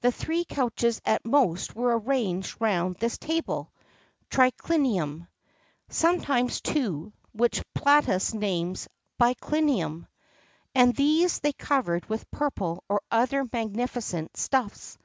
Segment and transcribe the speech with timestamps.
[0.00, 3.70] [XXXII 49] Three couches at most were arranged round this table
[4.30, 5.26] (triclinium);[XXXII 50]
[5.94, 8.88] sometimes two, which Plautus names
[9.20, 9.60] biclinium;[XXXII
[10.06, 10.06] 51]
[10.76, 14.96] and these they covered with purple or other magnificent stuffs.